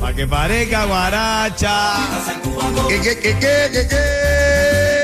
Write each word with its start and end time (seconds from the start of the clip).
Para 0.00 0.16
que 0.16 0.26
parezca 0.26 0.86
guaracha. 0.86 1.96
¿Qué, 2.88 3.00
qué, 3.00 3.18
qué, 3.18 3.36
qué, 3.38 3.70
qué, 3.70 3.86
qué? 3.86 5.00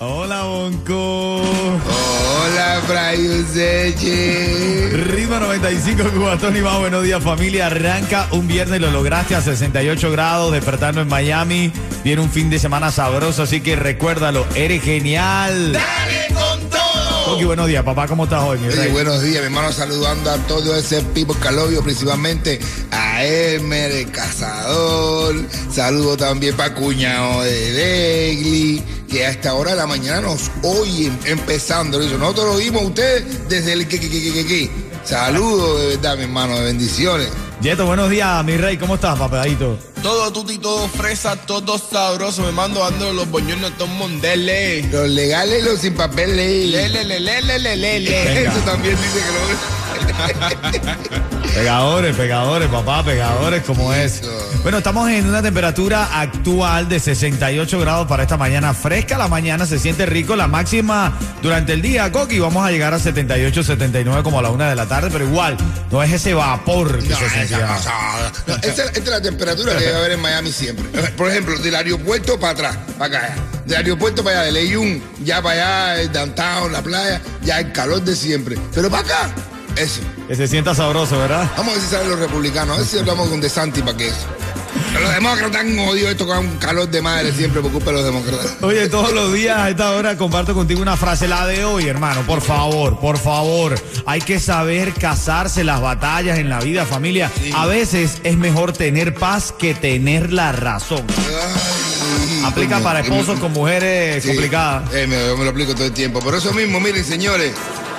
Hola, 0.00 0.42
Bonco. 0.42 1.40
Hola, 1.42 2.82
Fray 2.86 3.26
Useche. 3.26 4.90
Ritmo 4.92 5.40
95, 5.40 6.10
Cubatón 6.10 6.56
y 6.56 6.60
más. 6.60 6.78
Buenos 6.78 7.02
días, 7.02 7.22
familia. 7.22 7.66
Arranca 7.66 8.28
un 8.32 8.46
viernes, 8.46 8.78
lo 8.80 8.90
lograste 8.90 9.34
a 9.34 9.40
68 9.40 10.10
grados, 10.12 10.52
despertando 10.52 11.00
en 11.00 11.08
Miami. 11.08 11.72
Viene 12.04 12.20
un 12.20 12.30
fin 12.30 12.50
de 12.50 12.58
semana 12.58 12.92
sabroso, 12.92 13.44
así 13.44 13.62
que 13.62 13.74
recuérdalo, 13.74 14.46
eres 14.54 14.82
genial. 14.82 15.72
¡Dale 15.72 16.26
con 16.34 16.68
todo! 16.68 17.24
Coqui, 17.24 17.44
buenos 17.44 17.66
días, 17.66 17.82
papá. 17.84 18.06
¿Cómo 18.06 18.24
estás 18.24 18.42
hoy, 18.42 18.58
mi 18.58 18.68
buenos 18.88 19.22
días, 19.22 19.40
mi 19.40 19.46
hermano, 19.46 19.72
saludando 19.72 20.30
a 20.30 20.36
todo 20.46 20.76
ese 20.76 21.00
pipo 21.02 21.34
calobio, 21.34 21.82
principalmente 21.82 22.60
a 22.90 23.07
Elmer, 23.24 23.90
el 23.90 24.10
cazador. 24.10 25.34
Saludo 25.72 26.16
también 26.16 26.56
para 26.56 26.74
Cuñado 26.74 27.42
de 27.42 27.72
Degli, 27.72 28.82
que 29.10 29.26
a 29.26 29.30
esta 29.30 29.54
hora 29.54 29.72
de 29.72 29.76
la 29.76 29.86
mañana 29.86 30.20
nos 30.20 30.50
oyen 30.62 31.18
empezando. 31.24 32.00
Eso. 32.00 32.18
Nosotros 32.18 32.54
lo 32.54 32.56
vimos 32.56 32.82
a 32.82 32.86
ustedes 32.86 33.48
desde 33.48 33.72
el 33.72 33.88
que, 33.88 34.00
que, 34.00 34.10
que, 34.10 34.22
que, 34.22 34.32
que, 34.32 34.46
que. 34.46 34.70
Saludos 35.04 35.80
de 35.80 35.86
verdad, 35.96 36.16
mi 36.16 36.24
hermano, 36.24 36.58
de 36.58 36.64
bendiciones. 36.64 37.28
Yeto, 37.60 37.86
buenos 37.86 38.08
días, 38.08 38.44
mi 38.44 38.56
rey. 38.56 38.76
¿Cómo 38.76 38.94
estás, 38.94 39.18
papadito? 39.18 39.78
Todo 40.02 40.32
tuti, 40.32 40.58
todo 40.58 40.86
fresa, 40.88 41.34
todo 41.34 41.76
sabroso. 41.76 42.42
Me 42.42 42.52
mando 42.52 42.80
dando 42.80 43.12
los 43.12 43.28
boñones 43.28 43.76
todo 43.76 43.88
mondele. 43.88 44.82
Los 44.92 45.08
legales, 45.08 45.64
los 45.64 45.80
sin 45.80 45.94
papel 45.94 46.36
ley. 46.36 46.70
Lele, 46.70 47.04
lele, 47.04 47.42
lele, 47.42 47.76
lele. 47.76 48.42
Eso 48.44 48.58
también 48.64 48.96
dice 48.96 49.18
que 49.18 49.32
lo 49.32 49.77
Pegadores, 51.54 52.14
pegadores, 52.16 52.68
papá, 52.68 53.04
pegadores 53.04 53.62
como 53.64 53.92
es. 53.92 54.22
Bueno, 54.62 54.78
estamos 54.78 55.10
en 55.10 55.26
una 55.28 55.42
temperatura 55.42 56.20
actual 56.20 56.88
de 56.88 57.00
68 57.00 57.80
grados 57.80 58.06
para 58.06 58.22
esta 58.22 58.36
mañana. 58.36 58.74
Fresca 58.74 59.18
la 59.18 59.28
mañana, 59.28 59.66
se 59.66 59.78
siente 59.78 60.06
rico. 60.06 60.36
La 60.36 60.46
máxima 60.46 61.16
durante 61.42 61.72
el 61.72 61.82
día, 61.82 62.10
Coqui, 62.12 62.38
vamos 62.38 62.64
a 62.64 62.70
llegar 62.70 62.94
a 62.94 62.98
78, 62.98 63.62
79 63.62 64.22
como 64.22 64.38
a 64.38 64.42
la 64.42 64.50
una 64.50 64.68
de 64.68 64.76
la 64.76 64.86
tarde, 64.86 65.08
pero 65.12 65.24
igual, 65.26 65.56
no 65.90 66.02
es 66.02 66.12
ese 66.12 66.34
vapor 66.34 66.98
que 67.02 67.08
No, 67.08 67.16
se 67.18 67.28
sentía. 67.30 67.66
No, 68.46 68.56
esa- 68.56 68.84
esta 68.84 68.98
es 68.98 69.06
la 69.08 69.20
temperatura 69.22 69.72
que 69.76 69.84
debe 69.84 69.96
haber 69.96 70.12
en 70.12 70.20
Miami 70.20 70.52
siempre. 70.52 70.84
Por 71.12 71.30
ejemplo, 71.30 71.58
del 71.58 71.74
aeropuerto 71.74 72.38
para 72.38 72.52
atrás, 72.52 72.78
para 72.98 73.18
acá. 73.18 73.34
Del 73.64 73.76
aeropuerto 73.78 74.22
para 74.22 74.40
allá, 74.40 74.46
de 74.46 74.52
Leyun, 74.52 75.02
ya 75.24 75.42
para 75.42 75.90
allá, 75.94 76.00
el 76.02 76.12
downtown, 76.12 76.72
la 76.72 76.82
playa, 76.82 77.20
ya 77.42 77.58
el 77.60 77.72
calor 77.72 78.02
de 78.02 78.14
siempre. 78.14 78.56
Pero 78.74 78.90
para 78.90 79.02
acá, 79.02 79.30
eso. 79.80 80.00
Que 80.26 80.34
se 80.36 80.46
sienta 80.48 80.74
sabroso, 80.74 81.18
¿verdad? 81.18 81.50
Vamos 81.56 81.72
a 81.72 81.76
ver 81.76 81.84
si 81.84 81.90
saben 81.90 82.10
los 82.10 82.18
republicanos. 82.18 82.76
A 82.76 82.80
ver 82.80 82.86
si 82.88 82.98
hablamos 82.98 83.28
con 83.28 83.40
De 83.40 83.48
Santi 83.48 83.80
para 83.82 83.96
que 83.96 84.08
eso. 84.08 84.26
Los 85.00 85.12
demócratas 85.14 85.60
han 85.60 85.76
jodido 85.76 86.08
esto 86.10 86.26
con 86.26 86.38
un 86.38 86.56
calor 86.58 86.88
de 86.88 87.00
madre 87.02 87.32
siempre 87.32 87.60
por 87.60 87.70
culpa 87.72 87.90
de 87.90 87.96
los 87.96 88.04
demócratas. 88.04 88.56
Oye, 88.62 88.88
todos 88.88 89.12
los 89.12 89.32
días 89.32 89.58
a 89.58 89.70
esta 89.70 89.92
hora 89.92 90.16
comparto 90.16 90.54
contigo 90.54 90.80
una 90.82 90.96
frase, 90.96 91.26
la 91.28 91.46
de 91.46 91.64
hoy, 91.64 91.86
hermano. 91.88 92.22
Por 92.22 92.40
favor, 92.40 92.98
por 92.98 93.18
favor. 93.18 93.74
Hay 94.06 94.20
que 94.20 94.38
saber 94.40 94.92
casarse 94.94 95.64
las 95.64 95.80
batallas 95.80 96.38
en 96.38 96.48
la 96.48 96.60
vida, 96.60 96.84
familia. 96.86 97.30
A 97.54 97.66
veces 97.66 98.18
es 98.24 98.36
mejor 98.36 98.72
tener 98.72 99.14
paz 99.14 99.52
que 99.56 99.74
tener 99.74 100.32
la 100.32 100.52
razón. 100.52 101.04
Ay, 101.08 102.42
Aplica 102.44 102.74
coño. 102.76 102.84
para 102.84 103.00
esposos 103.00 103.38
con 103.40 103.52
mujeres 103.52 104.22
Sí, 104.22 104.28
complicadas. 104.28 104.92
eh, 104.94 105.06
me, 105.06 105.34
me 105.36 105.44
lo 105.44 105.50
aplico 105.50 105.74
todo 105.74 105.86
el 105.86 105.92
tiempo. 105.92 106.20
Por 106.20 106.34
eso 106.34 106.52
mismo, 106.52 106.80
miren, 106.80 107.04
señores, 107.04 107.52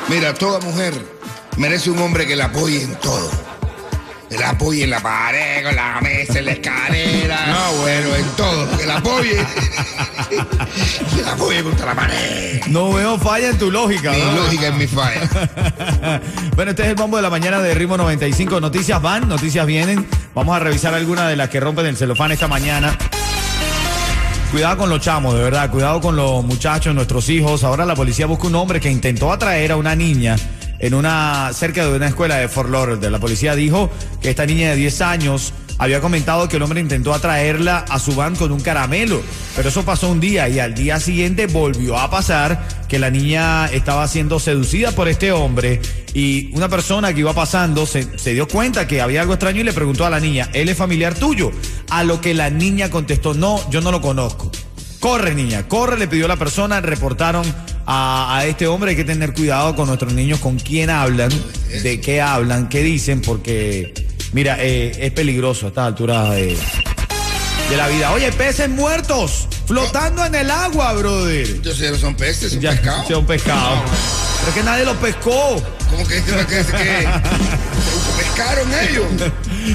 mira, 0.07 0.34
toda 0.34 0.59
mujer 0.59 0.94
merece 1.58 1.90
un 1.90 2.00
hombre 2.00 2.26
que 2.28 2.36
la 2.36 2.46
apoye 2.46 2.84
en 2.84 2.96
todo. 2.96 3.30
Que 4.30 4.38
la 4.38 4.52
apoye 4.52 4.84
en 4.84 4.92
la 4.92 5.00
pared, 5.00 5.64
con 5.64 5.76
la 5.76 6.00
mesa, 6.02 6.38
en 6.38 6.46
la 6.46 6.52
escalera. 6.52 7.48
No, 7.48 7.82
bueno, 7.82 8.16
en 8.16 8.26
todo. 8.38 8.78
Que 8.78 8.86
la 8.86 8.98
apoye. 8.98 9.38
que 10.30 11.22
la 11.24 11.32
apoye 11.34 11.64
contra 11.64 11.88
la 11.88 11.96
pared. 11.96 12.62
No 12.68 12.94
veo 12.94 13.18
falla 13.18 13.50
en 13.50 13.58
tu 13.58 13.72
lógica, 13.72 14.12
Mi 14.12 14.20
¿no? 14.20 14.32
lógica 14.34 14.68
es 14.68 14.76
mi 14.76 14.86
falla. 14.86 16.22
bueno, 16.56 16.72
este 16.72 16.84
es 16.84 16.90
el 16.90 16.96
bombo 16.96 17.18
de 17.18 17.24
la 17.24 17.32
mañana 17.32 17.59
de 17.59 17.74
Ritmo 17.74 17.98
95. 17.98 18.62
Noticias 18.62 19.02
van, 19.02 19.28
noticias 19.28 19.66
vienen. 19.66 20.08
Vamos 20.36 20.56
a 20.56 20.59
revisar 20.59 20.94
algunas 20.94 21.28
de 21.28 21.36
las 21.36 21.50
que 21.50 21.59
rompen 21.59 21.88
el 21.88 21.98
celofán 21.98 22.32
esta 22.32 22.48
mañana. 22.48 22.96
Cuidado 24.52 24.78
con 24.78 24.90
los 24.92 25.02
chamos, 25.02 25.34
de 25.34 25.42
verdad. 25.42 25.72
Cuidado 25.72 26.02
con 26.02 26.16
los 26.16 26.44
muchachos, 26.46 26.94
nuestros 26.94 27.30
hijos. 27.30 27.64
Ahora 27.64 27.84
la 27.84 27.96
policía 27.96 28.28
busca 28.28 28.46
un 28.46 28.56
hombre 28.56 28.80
que 28.80 28.92
intentó 28.92 29.32
atraer 29.32 29.72
a 29.72 29.76
una 29.76 29.96
niña 29.96 30.36
en 30.79 30.94
una 30.94 31.51
cerca 31.53 31.85
de 31.85 31.95
una 31.95 32.07
escuela 32.07 32.38
de 32.38 32.47
Fort 32.47 32.69
Lauderdale. 32.69 33.12
La 33.12 33.19
policía 33.19 33.56
dijo 33.56 33.90
que 34.22 34.29
esta 34.29 34.45
niña 34.45 34.72
de 34.72 34.75
10 34.78 35.01
años 35.01 35.53
había 35.79 36.01
comentado 36.01 36.50
que 36.50 36.57
el 36.57 36.63
hombre 36.63 36.81
intentó 36.81 37.13
atraerla 37.13 37.85
a 37.90 38.00
su 38.00 38.13
van 38.13 38.35
con 38.35 38.51
un 38.51 38.59
caramelo, 38.59 39.22
pero 39.56 39.69
eso 39.69 39.85
pasó 39.85 40.09
un 40.09 40.19
día 40.19 40.50
y 40.50 40.59
al 40.59 40.75
día 40.75 41.00
siguiente 41.00 41.47
volvió 41.47 41.97
a 41.97 42.09
pasar 42.09 42.67
que 42.90 43.00
la 43.00 43.09
niña 43.09 43.67
estaba 43.67 44.06
siendo 44.09 44.40
seducida 44.40 44.91
por 44.91 45.07
este 45.07 45.31
hombre 45.31 45.81
y 46.13 46.53
una 46.53 46.67
persona 46.67 47.13
que 47.13 47.22
iba 47.22 47.34
pasando 47.34 47.85
se, 47.85 48.19
se 48.19 48.34
dio 48.34 48.46
cuenta 48.47 48.88
que 48.88 49.00
había 49.00 49.22
algo 49.22 49.34
extraño 49.34 49.61
y 49.61 49.63
le 49.63 49.72
preguntó 49.72 50.06
a 50.06 50.09
la 50.09 50.19
niña, 50.19 50.50
¿él 50.51 50.67
es 50.67 50.78
familiar 50.78 51.13
tuyo? 51.13 51.50
A 51.90 52.03
lo 52.03 52.19
que 52.19 52.34
la 52.34 52.50
niña 52.50 52.90
contestó, 52.90 53.34
no, 53.34 53.61
yo 53.69 53.79
no 53.79 53.91
lo 53.91 54.01
conozco. 54.01 54.51
Corre, 55.00 55.34
niña, 55.34 55.66
corre, 55.69 55.97
le 55.97 56.09
pidió 56.09 56.28
la 56.28 56.35
persona, 56.35 56.81
reportaron 56.81 57.46
a, 57.92 58.38
a 58.38 58.46
este 58.46 58.68
hombre, 58.68 58.92
hay 58.92 58.96
que 58.96 59.04
tener 59.04 59.34
cuidado 59.34 59.76
con 59.76 59.88
nuestros 59.88 60.14
niños, 60.14 60.40
con 60.40 60.60
quién 60.60 60.92
hablan, 60.92 61.32
de 61.82 62.00
qué 62.00 62.22
hablan, 62.22 62.70
qué 62.70 62.84
dicen, 62.84 63.20
porque, 63.20 64.06
mira, 64.32 64.58
eh, 64.60 64.92
es 65.00 65.12
peligroso 65.12 65.66
a 65.66 65.70
estas 65.70 65.88
alturas 65.88 66.30
de, 66.36 66.56
de 67.68 67.78
la 67.78 67.88
vida. 67.88 68.12
Oye, 68.12 68.32
peces 68.32 68.70
muertos, 68.70 69.48
flotando 69.66 70.24
en 70.24 70.36
el 70.36 70.52
agua, 70.52 70.94
brother. 70.94 71.48
Entonces, 71.50 71.92
no 71.92 71.98
son 71.98 72.14
peces, 72.14 72.52
son 72.52 72.62
Ya, 72.62 72.80
pescado. 73.26 73.84
Pero 74.38 74.50
es 74.50 74.54
que 74.54 74.64
nadie 74.64 74.86
los 74.86 74.98
pescó. 74.98 75.60
¿Cómo 75.90 76.08
que, 76.08 76.22
que, 76.22 76.32
que, 76.32 76.46
que 76.46 76.64
se 76.66 78.24
pescaron 78.24 78.70
ellos? 78.88 79.06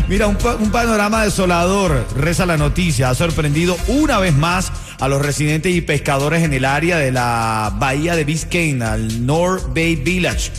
Mira, 0.06 0.28
un 0.28 0.70
panorama 0.70 1.24
desolador, 1.24 2.06
reza 2.16 2.46
la 2.46 2.56
noticia, 2.56 3.10
ha 3.10 3.14
sorprendido 3.16 3.76
una 3.88 4.20
vez 4.20 4.34
más 4.34 4.70
a 5.00 5.08
los 5.08 5.20
residentes 5.22 5.72
y 5.74 5.80
pescadores 5.80 6.42
en 6.42 6.52
el 6.52 6.64
área 6.64 6.98
de 6.98 7.12
la 7.12 7.72
bahía 7.78 8.16
de 8.16 8.24
Biscayne, 8.24 8.84
al 8.84 9.26
North 9.26 9.74
Bay 9.74 9.96
Village. 9.96 10.50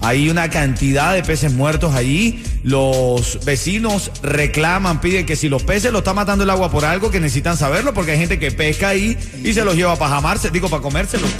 Hay 0.00 0.28
una 0.28 0.50
cantidad 0.50 1.14
de 1.14 1.22
peces 1.22 1.52
muertos 1.52 1.94
allí. 1.94 2.42
Los 2.62 3.42
vecinos 3.44 4.10
reclaman, 4.22 5.00
piden 5.00 5.24
que 5.24 5.34
si 5.36 5.48
los 5.48 5.62
peces 5.62 5.92
lo 5.92 5.98
está 6.00 6.12
matando 6.12 6.44
el 6.44 6.50
agua 6.50 6.70
por 6.70 6.84
algo, 6.84 7.10
que 7.10 7.20
necesitan 7.20 7.56
saberlo, 7.56 7.94
porque 7.94 8.10
hay 8.12 8.18
gente 8.18 8.38
que 8.38 8.50
pesca 8.50 8.88
ahí 8.88 9.16
y 9.42 9.54
se 9.54 9.64
los 9.64 9.74
lleva 9.76 9.96
para 9.96 10.16
jamarse, 10.16 10.50
digo, 10.50 10.68
para 10.68 10.82
comérselos. 10.82 11.30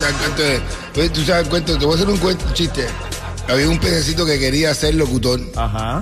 ¿Sabes 0.00 0.16
cuento 0.16 0.42
de- 0.42 0.60
oye, 1.00 1.08
Tú 1.10 1.22
sabes 1.22 1.46
cuento, 1.48 1.78
te 1.78 1.84
voy 1.84 1.94
a 1.94 1.96
hacer 1.96 2.08
un 2.08 2.18
cuento, 2.18 2.44
un 2.46 2.52
chiste. 2.54 2.84
Había 3.48 3.68
un 3.68 3.78
pececito 3.78 4.26
que 4.26 4.38
quería 4.40 4.74
ser 4.74 4.94
locutor, 4.96 5.40
Ajá. 5.54 6.00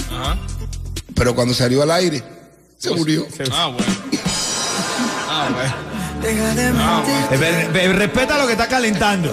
pero 1.14 1.34
cuando 1.34 1.52
salió 1.52 1.82
al 1.82 1.90
aire, 1.90 2.22
se 2.78 2.90
murió. 2.94 3.26
Ah, 3.52 3.66
bueno. 3.66 3.92
Ve- 7.38 7.69
ve- 7.73 7.93
Respeta 7.93 8.37
lo 8.38 8.47
que 8.47 8.52
está 8.52 8.69
calentando. 8.69 9.32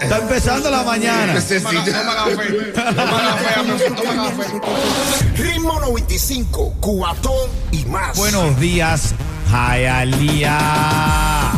Está 0.00 0.18
empezando 0.18 0.70
la 0.70 0.82
mañana. 0.82 1.34
Toma 1.34 1.70
café. 2.16 2.72
Toma 2.72 3.20
café, 3.22 3.60
amor. 3.60 3.78
Toma 3.96 4.24
café. 4.30 5.42
Ritmo 5.42 5.80
95, 5.80 6.74
cuatón 6.80 7.48
y 7.70 7.84
más. 7.86 8.16
Buenos 8.16 8.58
días, 8.58 9.14
Jayalía. 9.50 10.58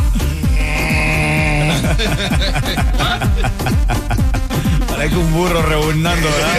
Hay 4.99 5.09
que 5.09 5.15
un 5.15 5.31
burro 5.31 5.61
reburnando, 5.61 6.27
¿verdad? 6.27 6.57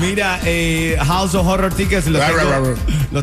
Mira, 0.00 0.40
eh, 0.44 0.96
House 1.06 1.34
of 1.34 1.46
Horror 1.46 1.72
Tickets 1.72 2.06
los 2.08 2.20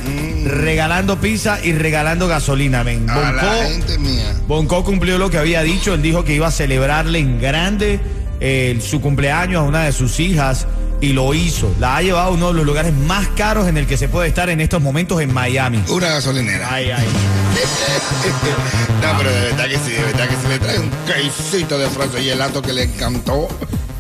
regalando 0.52 1.20
pizza 1.20 1.60
y 1.64 1.74
regalando 1.74 2.28
gasolina, 2.28 2.84
men. 2.84 3.10
A 3.10 3.32
la 3.32 3.44
gente 3.66 3.98
mía. 3.98 4.36
Bonco 4.48 4.84
cumplió 4.84 5.18
lo 5.18 5.30
que 5.30 5.38
había 5.38 5.64
dicho. 5.64 5.94
Él 5.94 6.02
dijo 6.02 6.24
que 6.24 6.34
iba 6.34 6.48
a 6.48 6.52
celebrarle 6.52 7.20
en 7.20 7.40
grande 7.40 8.00
eh, 8.40 8.80
su 8.82 9.02
cumpleaños 9.02 9.62
a 9.62 9.64
una 9.64 9.84
de 9.84 9.92
sus 9.92 10.20
hijas 10.20 10.68
y 11.02 11.14
lo 11.14 11.34
hizo. 11.34 11.74
La 11.80 11.98
ha 11.98 12.02
llevado 12.02 12.28
a 12.28 12.32
uno 12.32 12.50
de 12.50 12.54
los 12.54 12.66
lugares 12.66 12.94
más 12.94 13.28
caros 13.30 13.68
en 13.68 13.78
el 13.78 13.88
que 13.88 13.98
se 13.98 14.08
puede 14.08 14.30
estar 14.30 14.50
en 14.50 14.62
estos 14.62 14.82
momentos 14.82 15.20
en 15.22 15.34
Miami. 15.34 15.84
Una 15.90 16.10
gasolinera. 16.10 16.68
Ay, 16.72 16.92
ay. 16.92 17.08
no, 19.02 19.18
pero 19.18 19.32
de 19.32 19.42
verdad 19.42 19.66
que 19.66 19.78
sí, 19.78 19.92
de 19.92 20.04
verdad 20.04 20.30
que 20.30 20.36
sí. 20.36 20.48
Le 20.48 20.60
trae 20.60 20.80
un 20.80 20.92
quesito 21.08 21.78
de 21.78 21.90
Francia 21.90 22.20
y 22.20 22.26
gelato 22.26 22.62
que 22.62 22.74
le 22.74 22.84
encantó. 22.84 23.48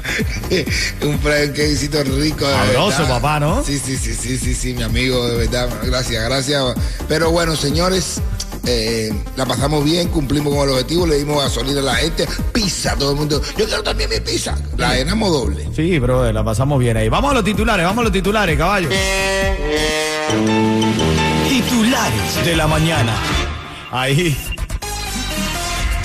un 1.01 1.53
quesito 1.53 2.03
rico. 2.03 2.47
De 2.47 2.53
Sabroso, 2.53 3.07
papá, 3.07 3.39
¿no? 3.39 3.63
Sí, 3.63 3.79
sí, 3.79 3.97
sí, 3.97 4.13
sí, 4.13 4.37
sí, 4.37 4.53
sí, 4.53 4.73
mi 4.73 4.83
amigo, 4.83 5.27
de 5.27 5.37
verdad. 5.37 5.69
Gracias, 5.83 6.23
gracias. 6.23 6.63
Pero 7.07 7.31
bueno, 7.31 7.55
señores. 7.55 8.21
eh, 8.67 9.11
la 9.35 9.45
pasamos 9.45 9.83
bien, 9.83 10.07
cumplimos 10.09 10.53
con 10.53 10.63
el 10.67 10.73
objetivo, 10.75 11.07
le 11.07 11.17
dimos 11.17 11.41
gasolina 11.43 11.79
a 11.79 11.83
la 11.83 11.95
gente, 11.95 12.27
pizza, 12.53 12.95
todo 12.95 13.11
el 13.11 13.17
mundo. 13.17 13.41
Yo 13.57 13.65
quiero 13.65 13.81
también 13.83 14.09
mi 14.09 14.19
pizza. 14.19 14.55
La 14.77 14.95
llenamos 14.95 15.31
doble. 15.31 15.69
Sí, 15.75 15.97
bro, 15.99 16.31
la 16.31 16.43
pasamos 16.43 16.79
bien 16.79 16.97
ahí. 16.97 17.09
Vamos 17.09 17.31
a 17.31 17.33
los 17.35 17.43
titulares, 17.43 17.85
vamos 17.85 18.01
a 18.01 18.03
los 18.03 18.13
titulares, 18.13 18.57
caballo. 18.57 18.89
Titulares 21.49 22.45
de 22.45 22.55
la 22.55 22.67
mañana. 22.67 23.13
Ahí. 23.91 24.37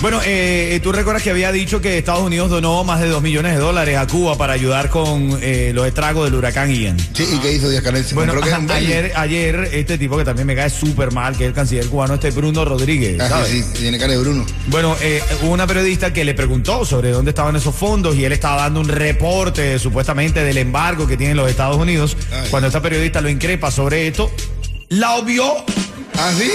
Bueno, 0.02 0.20
eh, 0.24 0.78
tú 0.82 0.92
recuerdas 0.92 1.22
que 1.22 1.30
había 1.30 1.50
dicho 1.50 1.80
que 1.80 1.96
Estados 1.98 2.22
Unidos 2.22 2.50
donó 2.50 2.84
más 2.84 3.00
de 3.00 3.08
2 3.08 3.22
millones 3.22 3.54
de 3.54 3.58
dólares 3.58 3.96
a 3.96 4.06
Cuba 4.06 4.36
para 4.36 4.52
ayudar 4.52 4.90
con 4.90 5.38
eh, 5.42 5.72
los 5.74 5.86
estragos 5.86 6.26
del 6.26 6.34
huracán 6.34 6.70
Ian. 6.72 6.98
Sí, 7.14 7.26
¿y 7.32 7.38
qué 7.38 7.52
hizo 7.54 7.70
Díaz 7.70 7.82
Canel? 7.82 8.04
Bueno, 8.12 8.34
que 8.40 8.52
ayer, 8.72 9.12
ayer 9.16 9.70
este 9.72 9.96
tipo 9.96 10.16
que 10.18 10.24
también 10.24 10.46
me 10.46 10.54
cae 10.54 10.68
súper 10.70 11.12
mal, 11.12 11.34
que 11.36 11.44
es 11.44 11.48
el 11.48 11.54
canciller 11.54 11.86
cubano, 11.86 12.14
este 12.14 12.30
Bruno 12.30 12.64
Rodríguez, 12.64 13.18
Ah, 13.20 13.28
¿sabes? 13.28 13.48
sí, 13.48 13.62
sí, 13.62 13.68
tiene 13.80 13.98
cara 13.98 14.12
de 14.12 14.18
Bruno. 14.18 14.44
Bueno, 14.66 14.94
eh, 15.00 15.22
hubo 15.42 15.50
una 15.52 15.66
periodista 15.66 16.12
que 16.12 16.24
le 16.26 16.34
preguntó 16.34 16.84
sobre 16.84 17.10
dónde 17.10 17.30
estaban 17.30 17.56
esos 17.56 17.74
fondos 17.74 18.14
y 18.16 18.24
él 18.24 18.32
estaba 18.32 18.62
dando 18.62 18.80
un 18.80 18.88
reporte 18.88 19.78
supuestamente 19.78 20.44
del 20.44 20.58
embargo 20.58 21.06
que 21.08 21.16
tienen 21.16 21.36
los 21.38 21.48
Estados 21.50 21.78
Unidos. 21.78 22.16
Ay. 22.32 22.48
Cuando 22.50 22.66
esta 22.68 22.82
periodista 22.82 23.20
lo 23.22 23.30
increpa 23.30 23.70
sobre 23.70 24.06
esto, 24.08 24.30
la 24.90 25.14
obvió, 25.16 25.44
¿Ah, 26.18 26.32
sí? 26.38 26.50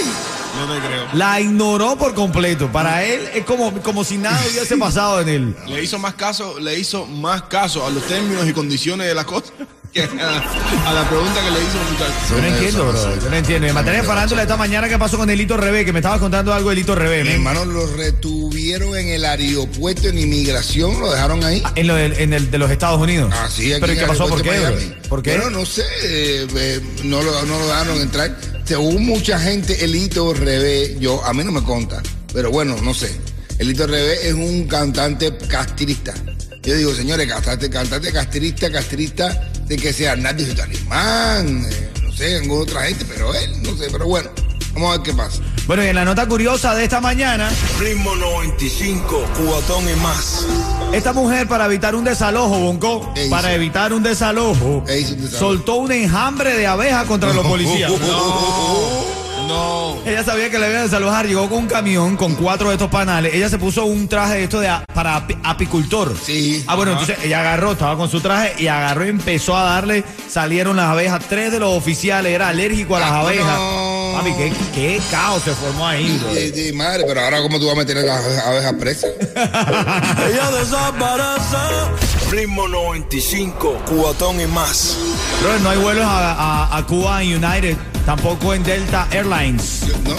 No 0.58 0.72
te 0.74 0.80
creo. 0.86 1.06
la 1.14 1.40
ignoró 1.40 1.96
por 1.96 2.14
completo. 2.14 2.70
Para 2.70 3.04
él 3.04 3.28
es 3.34 3.44
como, 3.44 3.72
como 3.82 4.04
si 4.04 4.18
nada 4.18 4.40
hubiese 4.50 4.76
pasado 4.78 5.20
en 5.20 5.28
él. 5.28 5.56
Le 5.66 5.82
hizo 5.82 5.98
más 5.98 6.14
caso, 6.14 6.58
le 6.60 6.78
hizo 6.78 7.06
más 7.06 7.42
caso 7.42 7.86
a 7.86 7.90
los 7.90 8.02
términos 8.06 8.46
y 8.48 8.52
condiciones 8.52 9.06
de 9.06 9.14
las 9.14 9.24
cosas 9.24 9.52
que 9.92 10.02
a, 10.02 10.06
a 10.06 10.92
la 10.94 11.06
pregunta 11.06 11.34
que 11.44 11.50
le 11.50 11.58
hizo 11.60 11.78
el 11.78 11.92
muchacho. 11.92 12.14
Yo 12.30 12.38
no 12.40 12.46
entiendo, 12.46 12.88
bro. 12.88 13.20
Yo 13.22 13.28
no 13.30 13.36
entiendo. 13.36 13.66
En 13.68 13.74
materia 13.74 14.00
de 14.00 14.06
farándula 14.06 14.40
esta 14.42 14.56
mañana, 14.56 14.88
¿qué 14.88 14.98
pasó 14.98 15.18
con 15.18 15.28
el 15.28 15.38
hito 15.38 15.56
Revés? 15.58 15.84
Que 15.84 15.92
me 15.92 15.98
estabas 15.98 16.18
contando 16.18 16.52
algo 16.54 16.70
del 16.70 16.78
hito 16.78 16.94
Revés. 16.94 17.24
Mi 17.24 17.28
men. 17.30 17.36
hermano 17.38 17.66
lo 17.66 17.86
retuvieron 17.94 18.96
en 18.96 19.08
el 19.08 19.24
aeropuerto 19.26 20.08
en 20.08 20.18
inmigración, 20.18 20.98
lo 20.98 21.10
dejaron 21.12 21.44
ahí. 21.44 21.62
En, 21.74 21.86
lo 21.88 21.94
del- 21.94 22.14
en 22.14 22.32
el 22.32 22.50
de 22.50 22.56
los 22.58 22.70
Estados 22.70 23.00
Unidos. 23.02 23.34
Así 23.42 23.70
aquí 23.72 23.82
¿Pero 23.82 23.92
en 23.92 23.98
qué 23.98 24.06
pasó? 24.06 24.28
¿Por 24.28 24.40
qué, 24.42 24.50
de. 24.52 24.72
¿Por 25.10 25.22
qué? 25.22 25.36
Bueno, 25.36 25.50
no 25.58 25.66
sé, 25.66 25.82
eh, 26.04 26.46
eh, 26.56 26.80
no, 27.04 27.20
lo, 27.20 27.42
no 27.44 27.58
lo 27.58 27.66
dejaron 27.66 28.00
entrar. 28.00 28.34
Según 28.72 29.04
mucha 29.04 29.38
gente, 29.38 29.84
el 29.84 29.94
hito 29.94 30.32
revés, 30.32 30.98
yo, 30.98 31.22
a 31.26 31.34
mí 31.34 31.44
no 31.44 31.52
me 31.52 31.62
conta, 31.62 32.02
pero 32.32 32.50
bueno, 32.50 32.74
no 32.82 32.94
sé. 32.94 33.14
El 33.58 33.70
hito 33.70 33.86
revés 33.86 34.20
es 34.24 34.32
un 34.32 34.66
cantante 34.66 35.36
castrista. 35.46 36.14
Yo 36.62 36.74
digo, 36.76 36.94
señores, 36.94 37.28
cantante, 37.28 37.68
cantante 37.68 38.10
castrista, 38.10 38.72
castrista, 38.72 39.50
de 39.66 39.76
que 39.76 39.92
sea 39.92 40.16
Nati 40.16 40.46
Talimán, 40.46 41.66
eh, 41.70 41.90
no 42.02 42.12
sé, 42.14 42.36
alguna 42.36 42.62
otra 42.62 42.82
gente, 42.84 43.04
pero 43.14 43.34
él, 43.34 43.62
no 43.62 43.76
sé, 43.76 43.88
pero 43.92 44.06
bueno, 44.06 44.30
vamos 44.72 44.88
a 44.88 44.96
ver 44.96 45.02
qué 45.02 45.12
pasa. 45.12 45.42
Bueno, 45.66 45.84
y 45.84 45.88
en 45.88 45.96
la 45.96 46.06
nota 46.06 46.26
curiosa 46.26 46.74
de 46.74 46.84
esta 46.84 46.98
mañana, 46.98 47.52
Ritmo 47.78 48.16
95, 48.16 49.32
cuatón 49.44 49.84
y 49.86 50.00
más. 50.00 50.46
Esta 50.92 51.12
mujer 51.12 51.48
para 51.48 51.66
evitar 51.66 51.94
un 51.94 52.04
desalojo, 52.04 52.58
Bonco, 52.58 53.12
para 53.30 53.54
evitar 53.54 53.92
un 53.92 54.02
desalojo, 54.02 54.84
soltó 55.30 55.76
un 55.76 55.92
enjambre 55.92 56.56
de 56.56 56.66
abejas 56.66 57.06
contra 57.06 57.32
los 57.32 57.46
policías. 57.46 57.90
No. 57.90 59.21
Ella 60.04 60.24
sabía 60.24 60.50
que 60.50 60.58
le 60.58 60.66
iban 60.68 60.80
a 60.80 60.82
desalojar, 60.84 61.26
llegó 61.26 61.48
con 61.48 61.58
un 61.60 61.66
camión 61.66 62.16
con 62.16 62.34
cuatro 62.34 62.68
de 62.68 62.74
estos 62.74 62.90
panales. 62.90 63.34
Ella 63.34 63.48
se 63.48 63.58
puso 63.58 63.84
un 63.84 64.08
traje 64.08 64.34
de 64.34 64.44
esto 64.44 64.60
de 64.60 64.68
a- 64.68 64.84
para 64.92 65.16
api- 65.26 65.38
apicultor. 65.44 66.14
Sí. 66.24 66.64
Ah, 66.66 66.74
bueno, 66.74 66.92
entonces 66.92 67.18
ella 67.22 67.40
agarró, 67.40 67.72
estaba 67.72 67.96
con 67.96 68.10
su 68.10 68.20
traje 68.20 68.54
y 68.58 68.66
agarró 68.66 69.04
y 69.06 69.10
empezó 69.10 69.56
a 69.56 69.62
darle, 69.64 70.04
salieron 70.28 70.76
las 70.76 70.86
abejas. 70.86 71.22
Tres 71.28 71.52
de 71.52 71.60
los 71.60 71.70
oficiales 71.76 72.32
era 72.32 72.48
alérgico 72.48 72.96
a 72.96 73.00
las 73.00 73.10
Ah, 73.10 73.20
abejas. 73.20 73.58
no. 73.58 73.92
Papi, 74.16 74.32
qué, 74.34 74.52
qué 74.74 75.00
caos 75.10 75.42
se 75.42 75.52
formó 75.52 75.86
ahí, 75.86 76.18
bro. 76.22 76.30
Eh, 76.34 76.52
eh, 76.54 76.72
madre, 76.74 77.04
pero 77.06 77.20
ahora 77.22 77.40
cómo 77.40 77.58
tú 77.58 77.66
vas 77.66 77.74
a 77.76 77.78
meter 77.78 77.98
a 77.98 78.02
las 78.02 78.38
abejas 78.46 78.74
presas. 78.74 79.10
Ella 79.34 80.50
desaparece. 80.50 81.56
Ritmo 82.30 82.66
95, 82.68 83.78
cuatón 83.86 84.40
y 84.40 84.46
más. 84.46 84.96
Bro, 85.40 85.58
no 85.60 85.70
hay 85.70 85.78
vuelos 85.78 86.04
a, 86.04 86.32
a- 86.32 86.76
a 86.76 86.86
Cuba 86.86 87.22
en 87.22 87.42
United, 87.44 87.76
tampoco 88.06 88.54
en 88.54 88.62
Delta 88.62 89.08
Airlines. 89.10 89.82
No, 90.04 90.14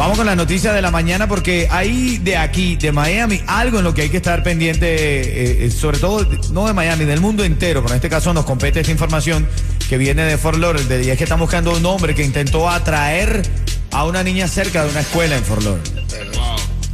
Vamos 0.00 0.16
con 0.16 0.24
las 0.24 0.34
noticias 0.34 0.74
de 0.74 0.80
la 0.80 0.90
mañana 0.90 1.28
porque 1.28 1.68
hay 1.70 2.16
de 2.16 2.38
aquí, 2.38 2.76
de 2.76 2.90
Miami, 2.90 3.42
algo 3.46 3.80
en 3.80 3.84
lo 3.84 3.92
que 3.92 4.00
hay 4.00 4.08
que 4.08 4.16
estar 4.16 4.42
pendiente, 4.42 4.86
eh, 4.86 5.66
eh, 5.66 5.70
sobre 5.70 5.98
todo, 5.98 6.26
no 6.52 6.66
de 6.66 6.72
Miami, 6.72 7.04
del 7.04 7.20
mundo 7.20 7.44
entero, 7.44 7.82
pero 7.82 7.92
en 7.92 7.96
este 7.96 8.08
caso 8.08 8.32
nos 8.32 8.46
compete 8.46 8.80
esta 8.80 8.90
información 8.90 9.46
que 9.90 9.98
viene 9.98 10.22
de 10.24 10.38
Fort 10.38 10.56
Lauderdale 10.56 11.04
y 11.04 11.10
es 11.10 11.18
que 11.18 11.24
están 11.24 11.38
buscando 11.38 11.76
un 11.76 11.84
hombre 11.84 12.14
que 12.14 12.24
intentó 12.24 12.70
atraer 12.70 13.42
a 13.90 14.06
una 14.06 14.22
niña 14.22 14.48
cerca 14.48 14.84
de 14.84 14.90
una 14.90 15.00
escuela 15.00 15.36
en 15.36 15.44
Fort 15.44 15.64
Lauderdale. 15.64 16.00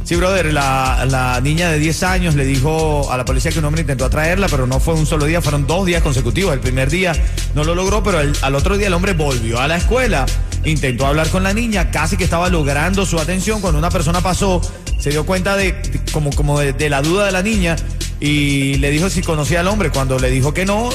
Sí, 0.07 0.15
brother, 0.15 0.53
la, 0.53 1.39
niña 1.41 1.69
de 1.69 1.79
10 1.79 2.03
años 2.03 2.35
le 2.35 2.45
dijo 2.45 3.09
a 3.09 3.15
la 3.15 3.23
policía 3.23 3.51
que 3.51 3.59
un 3.59 3.65
hombre 3.65 3.81
intentó 3.81 4.03
atraerla, 4.03 4.47
pero 4.47 4.65
no 4.65 4.79
fue 4.79 4.93
un 4.93 5.05
solo 5.05 5.25
día, 5.25 5.41
fueron 5.41 5.65
dos 5.65 5.85
días 5.85 6.01
consecutivos. 6.01 6.53
El 6.53 6.61
primer 6.61 6.89
día 6.89 7.13
no 7.55 7.65
lo 7.65 7.73
logró, 7.75 8.03
pero 8.03 8.19
al 8.19 8.55
otro 8.55 8.77
día 8.77 8.87
el 8.87 8.93
hombre 8.93 9.11
volvió 9.13 9.59
a 9.59 9.67
la 9.67 9.75
escuela, 9.75 10.25
intentó 10.63 11.05
hablar 11.05 11.29
con 11.29 11.43
la 11.43 11.53
niña, 11.53 11.91
casi 11.91 12.17
que 12.17 12.23
estaba 12.23 12.49
logrando 12.49 13.05
su 13.05 13.19
atención. 13.19 13.61
Cuando 13.61 13.79
una 13.79 13.89
persona 13.89 14.21
pasó, 14.21 14.61
se 14.99 15.09
dio 15.09 15.25
cuenta 15.25 15.55
de 15.55 15.75
como, 16.11 16.31
como 16.31 16.59
de, 16.59 16.89
la 16.89 17.01
duda 17.01 17.25
de 17.25 17.31
la 17.31 17.43
niña 17.43 17.75
y 18.19 18.75
le 18.75 18.89
dijo 18.91 19.09
si 19.09 19.21
conocía 19.21 19.61
al 19.61 19.67
hombre. 19.67 19.89
Cuando 19.91 20.19
le 20.19 20.29
dijo 20.29 20.53
que 20.53 20.65
no, 20.65 20.89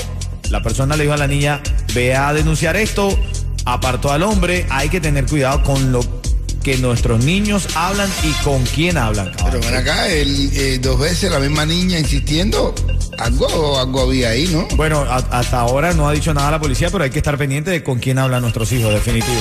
la 0.50 0.62
persona 0.62 0.97
le 0.97 1.04
dijo 1.04 1.14
a 1.14 1.19
la 1.19 1.26
niña, 1.26 1.61
ve 1.95 2.14
a 2.14 2.33
denunciar 2.33 2.76
esto, 2.76 3.19
apartó 3.64 4.12
al 4.12 4.23
hombre, 4.23 4.66
hay 4.71 4.88
que 4.88 5.00
tener 5.00 5.26
cuidado 5.26 5.62
con 5.62 5.92
lo 5.92 6.22
que 6.62 6.78
nuestros 6.78 7.25
niños 7.25 7.69
hablan 7.75 8.11
y 8.23 8.31
con 8.45 8.62
quién 8.64 8.97
hablan. 8.97 9.33
Pero 9.45 9.61
ven 9.61 9.75
acá, 9.75 10.09
el, 10.09 10.50
eh, 10.54 10.78
dos 10.81 10.99
veces 10.99 11.31
la 11.31 11.38
misma 11.40 11.66
niña 11.66 11.99
insistiendo. 11.99 12.75
Algo, 13.19 13.78
algo 13.78 14.00
había 14.02 14.31
ahí, 14.31 14.49
¿no? 14.49 14.66
Bueno, 14.76 15.00
a- 15.02 15.16
hasta 15.38 15.61
ahora 15.61 15.92
no 15.92 16.09
ha 16.09 16.12
dicho 16.12 16.33
nada 16.33 16.50
la 16.52 16.61
policía, 16.61 16.88
pero 16.90 17.04
hay 17.04 17.11
que 17.11 17.19
estar 17.19 17.37
pendiente 17.37 17.71
de 17.71 17.83
con 17.83 17.99
quién 17.99 18.19
hablan 18.19 18.40
nuestros 18.42 18.71
hijos, 18.73 18.92
definitivo. 18.92 19.40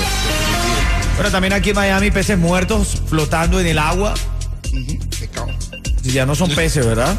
Bueno, 1.16 1.30
también 1.30 1.52
aquí 1.52 1.70
en 1.70 1.76
Miami, 1.76 2.10
peces 2.10 2.38
muertos 2.38 3.00
flotando 3.08 3.60
en 3.60 3.66
el 3.66 3.78
agua. 3.78 4.14
Si 6.02 6.10
ya 6.12 6.26
no 6.26 6.34
son 6.34 6.50
peces, 6.50 6.84
¿verdad? 6.84 7.18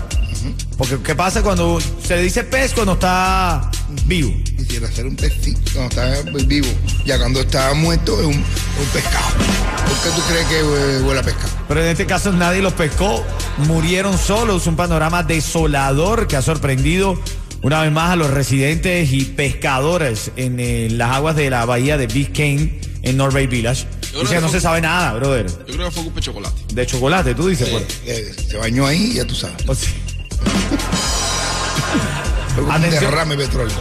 Porque 0.78 0.98
¿qué 1.02 1.16
pasa 1.16 1.42
cuando 1.42 1.80
se 2.06 2.16
le 2.18 2.24
dice 2.24 2.44
pez 2.44 2.74
cuando 2.74 2.94
está 2.94 3.70
vivo? 4.06 4.34
Quisiera 4.74 4.92
hacer 4.92 5.06
un 5.06 5.16
pescado 5.16 5.56
cuando 5.72 5.90
está 5.90 6.46
vivo. 6.48 6.68
Ya 7.06 7.20
cuando 7.20 7.42
está 7.42 7.74
muerto 7.76 8.20
es 8.20 8.26
un, 8.26 8.34
un 8.34 8.86
pescado. 8.92 9.28
¿Por 9.38 9.98
qué 10.02 10.10
tú 10.16 10.22
crees 10.28 10.48
que 10.48 10.64
hue- 10.64 11.06
huele 11.06 11.20
a 11.20 11.24
pescado? 11.24 11.50
Pero 11.68 11.84
en 11.84 11.88
este 11.90 12.08
caso 12.08 12.32
nadie 12.32 12.64
los 12.64 12.74
pescó, 12.74 13.24
murieron 13.68 14.18
solos, 14.18 14.66
un 14.66 14.76
panorama 14.76 15.22
desolador 15.22 16.26
que 16.28 16.38
ha 16.38 16.42
sorprendido 16.42 17.22
una 17.62 17.84
vez 17.84 17.92
más 17.92 18.10
a 18.10 18.16
los 18.16 18.32
residentes 18.32 19.14
y 19.14 19.26
pescadores 19.26 20.32
en 20.38 20.60
eh, 20.60 20.88
las 20.90 21.12
aguas 21.18 21.36
de 21.36 21.52
la 21.52 21.66
bahía 21.66 21.98
de 22.00 22.08
Biscayne 22.08 22.82
en 23.04 23.16
North 23.16 23.36
Bay 23.36 23.46
Village. 23.46 23.86
Yo 24.12 24.22
Dice 24.22 24.30
creo 24.32 24.42
que 24.42 24.42
no 24.48 24.52
se 24.52 24.60
sabe 24.60 24.82
nada, 24.82 25.14
brother. 25.14 25.46
Yo 25.68 25.76
creo 25.76 25.86
que 25.86 25.92
fue 25.92 26.04
culpa 26.04 26.16
de 26.20 26.22
chocolate. 26.26 26.62
De 26.74 26.86
chocolate, 26.88 27.36
tú 27.36 27.48
dices, 27.48 27.70
pues. 27.70 27.84
Eh, 28.08 28.34
se 28.50 28.58
bañó 28.58 28.88
ahí, 28.88 29.14
ya 29.14 29.26
tú 29.28 29.36
sabes. 29.36 29.56
O 29.70 29.76
sea, 29.76 29.90
Fue 29.92 30.78
como 30.78 30.92
un 30.92 31.03
Atención. 32.70 33.12
derrame 33.12 33.36
petróleo. 33.36 33.76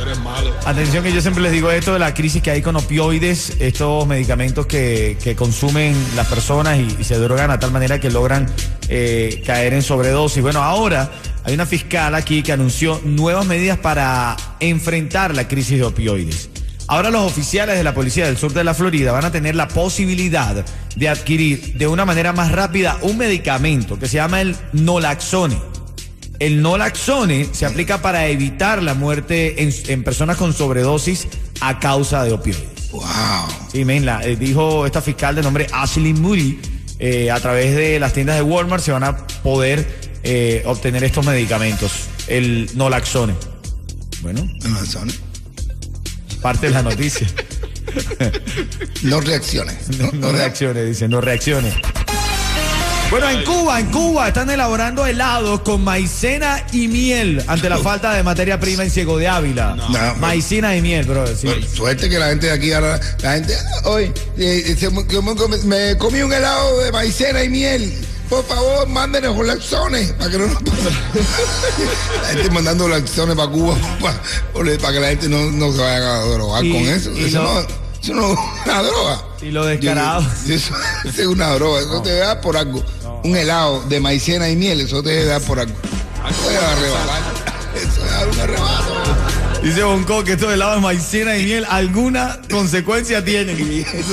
Que 1.03 1.13
yo 1.13 1.21
siempre 1.21 1.43
les 1.43 1.53
digo 1.53 1.71
esto 1.71 1.93
de 1.93 1.99
la 1.99 2.15
crisis 2.15 2.43
que 2.43 2.51
hay 2.51 2.63
con 2.63 2.77
opioides, 2.77 3.57
estos 3.59 4.07
medicamentos 4.07 4.67
que, 4.67 5.19
que 5.23 5.35
consumen 5.35 5.95
las 6.17 6.27
personas 6.27 6.79
y, 6.79 6.97
y 7.01 7.05
se 7.05 7.17
drogan 7.19 7.51
a 7.51 7.59
tal 7.59 7.71
manera 7.73 8.01
que 8.01 8.11
logran 8.11 8.47
eh, 8.89 9.43
caer 9.47 9.75
en 9.75 9.83
sobredosis. 9.83 10.43
Bueno, 10.43 10.63
ahora 10.63 11.11
hay 11.45 11.55
una 11.55 11.67
fiscal 11.67 12.15
aquí 12.15 12.43
que 12.43 12.53
anunció 12.53 13.01
nuevas 13.05 13.47
medidas 13.47 13.79
para 13.79 14.37
enfrentar 14.61 15.35
la 15.35 15.49
crisis 15.49 15.79
de 15.79 15.85
opioides. 15.85 16.51
Ahora 16.89 17.11
los 17.11 17.23
oficiales 17.23 17.77
de 17.77 17.85
la 17.85 17.95
policía 17.95 18.27
del 18.27 18.37
sur 18.37 18.53
de 18.53 18.65
la 18.65 18.75
Florida 18.75 19.13
van 19.13 19.25
a 19.25 19.33
tener 19.33 19.55
la 19.55 19.69
posibilidad 19.69 20.65
de 20.95 21.09
adquirir 21.09 21.75
de 21.75 21.87
una 21.87 22.05
manera 22.05 22.33
más 22.33 22.53
rápida 22.53 22.99
un 23.03 23.17
medicamento 23.19 23.99
que 23.99 24.09
se 24.09 24.17
llama 24.17 24.41
el 24.41 24.57
nolaxone. 24.73 25.72
El 26.45 26.61
nolaxone 26.61 27.47
se 27.53 27.67
aplica 27.67 28.03
para 28.03 28.27
evitar 28.27 28.83
la 28.83 28.95
muerte 28.95 29.63
en, 29.63 29.73
en 29.89 30.03
personas 30.03 30.37
con 30.37 30.53
sobredosis 30.53 31.29
a 31.61 31.79
causa 31.79 32.25
de 32.25 32.33
opioides. 32.33 32.91
Wow. 32.91 33.03
Sí, 33.71 33.85
men, 33.85 34.05
la- 34.05 34.25
eh, 34.25 34.37
dijo 34.37 34.85
esta 34.85 35.01
fiscal 35.01 35.35
de 35.37 35.43
nombre 35.43 35.67
Ashley 35.73 36.13
Moody, 36.15 36.59
eh, 36.99 37.31
a 37.31 37.39
través 37.41 37.77
de 37.77 38.01
las 38.01 38.13
tiendas 38.13 38.37
de 38.37 38.43
Walmart 38.43 38.83
se 38.83 38.91
van 38.93 39.05
a 39.05 39.17
poder 39.45 39.87
eh, 40.25 40.63
obtener 40.67 41.05
estos 41.05 41.25
medicamentos, 41.25 41.93
el 42.27 42.69
nolaxone. 42.75 43.35
Bueno, 44.21 44.45
No, 44.65 44.85
son- 44.85 45.13
parte 46.41 46.67
de 46.67 46.73
la 46.73 46.83
noticia. 46.83 47.27
no 49.03 49.21
reacciones. 49.21 49.97
No, 49.99 50.11
no 50.13 50.33
reaccione, 50.33 50.85
dice, 50.85 51.09
no 51.09 51.21
reaccione. 51.21 51.73
Bueno, 53.13 53.29
en 53.29 53.45
Cuba, 53.45 53.79
en 53.79 53.87
Cuba 53.91 54.29
están 54.29 54.49
elaborando 54.49 55.05
helados 55.07 55.61
con 55.61 55.85
maicena 55.85 56.65
y 56.73 56.89
miel 56.89 57.45
ante 57.47 57.69
la 57.69 57.77
falta 57.77 58.15
de 58.15 58.23
materia 58.23 58.59
prima 58.59 58.85
en 58.85 58.91
Ciego 58.91 59.19
de 59.19 59.29
Ávila. 59.29 59.75
No. 59.77 60.15
maicena 60.15 60.75
y 60.75 60.81
miel, 60.81 61.05
bro. 61.05 61.27
sí. 61.27 61.47
Bueno, 61.47 61.67
suerte 61.75 62.09
que 62.09 62.19
la 62.19 62.29
gente 62.29 62.47
de 62.47 62.53
aquí 62.53 62.73
ahora, 62.73 62.99
la 63.23 63.33
gente, 63.35 63.55
ah, 63.55 63.89
hoy, 63.91 64.11
eh, 64.39 64.75
se 64.81 64.89
me, 64.91 65.05
me- 65.05 65.35
me- 65.49 65.59
me 65.91 65.99
comí 65.99 66.23
un 66.23 66.33
helado 66.33 66.79
de 66.79 66.91
maicena 66.91 67.45
y 67.45 67.51
miel. 67.51 67.93
Por 68.31 68.47
favor, 68.47 68.89
mándenos 68.89 69.37
laxones 69.47 70.13
para 70.13 70.31
que 70.31 70.39
no 70.39 70.47
nos 70.47 70.63
La 72.23 72.29
gente 72.29 72.49
mandando 72.51 72.89
laxones 72.89 73.37
para 73.37 73.51
Cuba 73.51 73.77
para, 74.01 74.19
para 74.79 74.93
que 74.95 75.01
la 75.01 75.09
gente 75.09 75.29
no, 75.29 75.51
no 75.51 75.71
se 75.71 75.79
vaya 75.83 76.17
a 76.17 76.25
drogar 76.25 76.65
Y- 76.65 76.73
con 76.73 76.81
eso. 76.81 77.11
y 77.13 77.25
eso, 77.25 77.43
no- 77.43 77.53
no, 77.53 77.61
eso 77.61 77.69
no 77.69 77.92
es 78.03 78.39
una 78.67 78.83
droga. 78.83 79.23
Y 79.41 79.51
lo 79.51 79.65
descarado. 79.67 80.23
Yo- 80.47 80.55
Eso, 80.55 80.75
eso 81.05 81.21
es 81.23 81.27
una 81.27 81.51
droga, 81.55 81.81
eso 81.81 82.03
te 82.03 82.17
dar 82.19 82.41
por 82.41 82.57
algo. 82.57 82.85
Un 83.25 83.37
helado 83.37 83.83
de 83.89 84.01
maicena 84.01 84.49
y 84.51 84.57
miel, 84.57 84.81
eso 84.81 85.03
te 85.03 85.11
debe 85.11 85.25
dar 85.27 85.43
por 85.43 85.61
algo. 85.61 85.75
Eso 86.29 86.51
es 86.51 86.57
arrebatar. 86.63 87.23
Eso 87.73 88.05
es 88.05 88.11
dar 88.11 88.29
un 88.29 88.39
arrebato. 88.41 88.95
Dice 89.63 89.83
Bonco 89.83 90.23
que 90.25 90.33
estos 90.33 90.53
helados 90.53 90.75
de 90.75 90.81
maicena 90.83 91.39
y 91.39 91.45
miel 91.45 91.65
alguna 91.71 92.39
consecuencia 92.51 93.25
tienen. 93.25 93.57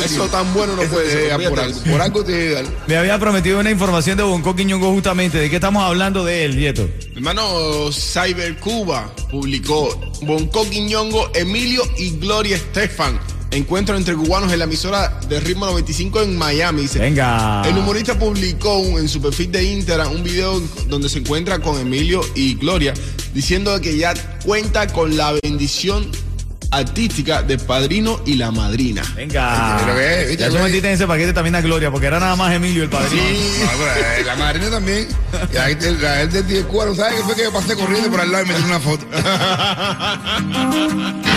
Eso 0.01 0.27
tan 0.29 0.53
bueno 0.53 0.77
no 0.77 0.81
Eso 0.83 0.93
puede 0.93 1.11
ser. 1.11 1.49
por 1.49 1.59
algo. 1.59 1.79
Por 2.13 2.23
te 2.23 2.31
debe 2.31 2.53
dar. 2.53 2.65
Me 2.87 2.95
había 2.97 3.19
prometido 3.19 3.59
una 3.59 3.69
información 3.69 4.15
de 4.15 4.23
Bonco 4.23 4.55
Quiñongo 4.55 4.91
justamente. 4.93 5.39
¿De 5.39 5.49
qué 5.49 5.55
estamos 5.57 5.83
hablando 5.83 6.23
de 6.23 6.45
él, 6.45 6.55
Vieto? 6.55 6.87
Hermano, 7.15 7.91
Cyber 7.91 8.57
Cuba 8.59 9.11
publicó 9.29 9.89
Bonco 10.21 10.67
Quiñongo, 10.69 11.29
Emilio 11.33 11.83
y 11.97 12.11
Gloria 12.17 12.55
Estefan. 12.55 13.19
Encuentro 13.51 13.97
entre 13.97 14.13
cubanos 14.15 14.51
en 14.53 14.59
la 14.59 14.65
emisora 14.65 15.19
de 15.27 15.39
Ritmo 15.39 15.65
95 15.65 16.21
en 16.21 16.37
Miami. 16.37 16.83
Dice, 16.83 16.99
Venga. 16.99 17.63
El 17.65 17.77
humorista 17.77 18.17
publicó 18.17 18.77
un- 18.77 18.99
en 18.99 19.09
su 19.09 19.19
perfil 19.21 19.51
de 19.51 19.63
Instagram 19.63 20.11
un 20.11 20.23
video 20.23 20.61
donde 20.87 21.09
se 21.09 21.17
encuentra 21.19 21.57
con 21.59 21.79
Emilio 21.79 22.21
y 22.35 22.53
Gloria 22.55 22.93
diciendo 23.33 23.79
que 23.81 23.97
ya 23.97 24.13
cuenta 24.45 24.85
con 24.87 25.17
la 25.17 25.33
bendición 25.43 26.11
artística 26.71 27.41
del 27.41 27.57
padrino 27.59 28.21
y 28.27 28.35
la 28.35 28.51
madrina. 28.51 29.01
Venga. 29.15 29.81
Qué. 29.95 30.35
Ya 30.37 30.49
tú 30.49 30.59
metiste 30.59 30.87
en 30.87 30.93
ese 30.93 31.07
paquete 31.07 31.33
también 31.33 31.55
a 31.55 31.61
Gloria, 31.61 31.89
porque 31.89 32.05
era 32.05 32.19
nada 32.19 32.35
más 32.35 32.53
Emilio 32.53 32.83
el 32.83 32.89
padrino. 32.91 33.23
No, 33.23 33.69
pero, 33.79 34.05
eh, 34.19 34.23
la 34.23 34.35
madrina 34.35 34.69
también. 34.69 35.07
Y 35.51 35.55
la 35.55 35.63
gente, 35.63 35.91
la 35.93 36.15
gente 36.17 36.43
de 36.43 36.63
Cuba 36.65 36.85
no 36.85 36.93
sabe 36.93 37.15
que 37.15 37.23
fue 37.23 37.35
que 37.35 37.41
yo 37.43 37.51
pasé 37.51 37.75
corriendo 37.75 38.11
por 38.11 38.21
al 38.21 38.31
lado 38.31 38.45
y 38.45 38.47
me 38.49 38.53
tiré 38.53 38.67
una 38.67 38.79
foto. 38.79 39.03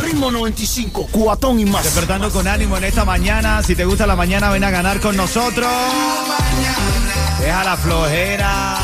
Ritmo 0.00 0.30
95, 0.30 1.08
cuatón 1.10 1.60
y 1.60 1.64
más. 1.64 1.84
Despertando 1.84 2.30
con 2.30 2.48
ánimo 2.48 2.76
en 2.78 2.84
esta 2.84 3.04
mañana. 3.04 3.62
Si 3.62 3.74
te 3.74 3.84
gusta 3.84 4.06
la 4.06 4.16
mañana, 4.16 4.50
ven 4.50 4.64
a 4.64 4.70
ganar 4.70 5.00
con 5.00 5.16
nosotros. 5.16 5.70
Deja 7.40 7.64
la 7.64 7.76
flojera. 7.76 8.78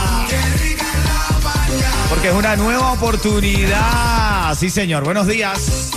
Porque 2.11 2.29
es 2.29 2.35
una 2.35 2.57
nueva 2.57 2.93
oportunidad. 2.93 4.57
Sí, 4.59 4.71
señor. 4.71 5.05
Buenos 5.05 5.27
días. 5.27 5.91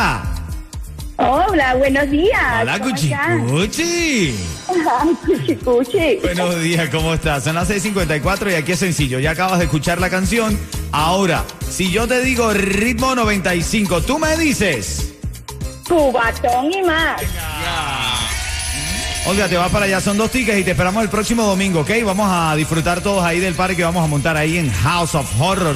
Hola, 1.19 1.73
buenos 1.75 2.09
días. 2.11 2.39
Hola, 2.61 2.77
¿Cómo 2.79 2.91
Cuchi 2.91 3.05
están? 3.11 3.47
Cuchi. 3.47 4.35
Ay, 4.69 5.09
Cuchi, 5.25 5.55
cuchi. 5.55 6.15
Buenos 6.21 6.61
días, 6.61 6.89
¿cómo 6.89 7.13
estás? 7.13 7.43
Son 7.43 7.55
las 7.55 7.67
6:54 7.69 8.51
y 8.51 8.55
aquí 8.55 8.73
es 8.73 8.79
sencillo. 8.79 9.19
Ya 9.19 9.31
acabas 9.31 9.57
de 9.57 9.65
escuchar 9.65 9.99
la 9.99 10.09
canción. 10.11 10.57
Ahora, 10.91 11.43
si 11.69 11.89
yo 11.91 12.07
te 12.07 12.21
digo 12.21 12.53
ritmo 12.53 13.15
95, 13.15 14.01
tú 14.01 14.19
me 14.19 14.37
dices. 14.37 15.13
Cubatón 15.87 16.71
y 16.71 16.83
más. 16.83 17.19
Olga, 19.25 19.47
te 19.47 19.57
vas 19.57 19.71
para 19.71 19.85
allá. 19.85 19.99
Son 19.99 20.17
dos 20.17 20.29
tickets 20.29 20.59
y 20.59 20.63
te 20.63 20.71
esperamos 20.71 21.01
el 21.03 21.09
próximo 21.09 21.43
domingo, 21.43 21.79
¿ok? 21.81 21.89
Vamos 22.05 22.27
a 22.31 22.55
disfrutar 22.55 23.01
todos 23.01 23.23
ahí 23.23 23.39
del 23.39 23.55
parque 23.55 23.77
que 23.77 23.83
vamos 23.83 24.03
a 24.03 24.07
montar 24.07 24.37
ahí 24.37 24.57
en 24.59 24.71
House 24.71 25.15
of 25.15 25.27
Horror. 25.41 25.75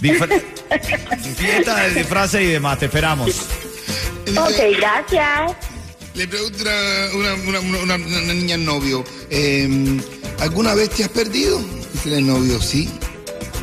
Disfr- 0.00 0.42
Fiesta 1.36 1.76
de 1.82 1.90
disfraces 1.94 2.40
y 2.42 2.46
demás. 2.46 2.78
Te 2.78 2.86
esperamos. 2.86 3.30
Ok, 4.36 4.76
gracias. 4.78 5.52
Le 6.14 6.26
pregunto 6.26 6.64
a 6.68 7.16
una, 7.16 7.34
una, 7.34 7.60
una, 7.60 7.78
una- 7.80 7.94
una 7.96 8.32
niña 8.34 8.54
al 8.54 8.64
novio, 8.64 9.04
eh, 9.30 10.00
¿alguna 10.40 10.74
vez 10.74 10.90
te 10.90 11.04
has 11.04 11.10
perdido? 11.10 11.60
Dice 11.92 12.16
el 12.16 12.26
novio, 12.26 12.60
sí, 12.60 12.90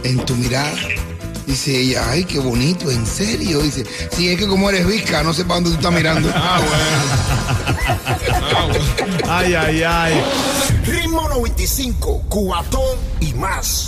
en 0.03 0.23
tu 0.25 0.35
mirada. 0.35 0.71
Dice 1.47 1.77
ella, 1.77 2.09
ay, 2.09 2.23
qué 2.23 2.39
bonito, 2.39 2.89
en 2.91 3.05
serio. 3.05 3.59
Dice, 3.61 3.83
sí, 4.15 4.29
es 4.29 4.39
que 4.39 4.47
como 4.47 4.69
eres 4.69 4.87
visca, 4.87 5.23
no 5.23 5.33
sé 5.33 5.43
para 5.43 5.55
dónde 5.55 5.71
tú 5.71 5.75
estás 5.77 5.91
mirando. 5.91 6.29
Ah, 6.35 6.61
bueno. 8.69 9.29
Ay, 9.29 9.53
ay, 9.55 9.83
ay. 9.83 10.21
Ritmo 10.85 11.27
95, 11.29 12.23
cuatón 12.29 12.97
y 13.19 13.33
más. 13.33 13.87